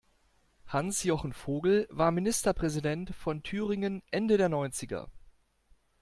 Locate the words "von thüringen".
3.15-4.01